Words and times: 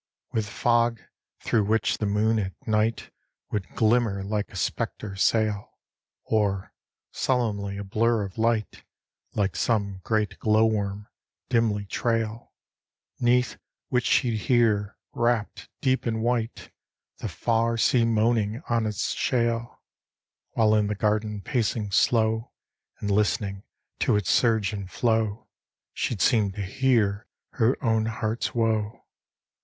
With 0.31 0.49
fog, 0.49 0.99
through 1.41 1.65
which 1.65 1.99
the 1.99 2.07
moon 2.07 2.39
at 2.39 2.53
night 2.65 3.11
Would 3.51 3.69
glimmer 3.75 4.23
like 4.23 4.49
a 4.49 4.55
spectre 4.55 5.15
sail; 5.15 5.77
Or, 6.23 6.73
sullenly, 7.11 7.77
a 7.77 7.83
blur 7.83 8.23
of 8.23 8.39
light, 8.39 8.83
Like 9.35 9.55
some 9.55 10.01
great 10.03 10.39
glow 10.39 10.65
worm, 10.65 11.07
dimly 11.49 11.85
trail; 11.85 12.51
'Neath 13.19 13.59
which 13.89 14.07
she'd 14.07 14.37
hear, 14.37 14.97
wrapped 15.13 15.69
deep 15.81 16.07
in 16.07 16.21
white, 16.21 16.71
The 17.19 17.29
far 17.29 17.77
sea 17.77 18.03
moaning 18.03 18.63
on 18.67 18.87
its 18.87 19.11
shale: 19.13 19.83
While 20.53 20.73
in 20.73 20.87
the 20.87 20.95
garden, 20.95 21.41
pacing 21.41 21.91
slow, 21.91 22.51
And 23.01 23.11
listening 23.11 23.65
to 23.99 24.15
its 24.15 24.31
surge 24.31 24.73
and 24.73 24.89
flow, 24.89 25.47
She'd 25.93 26.23
seem 26.23 26.53
to 26.53 26.63
hear 26.63 27.27
her 27.59 27.77
own 27.83 28.07
heart's 28.07 28.55
woe. 28.55 29.05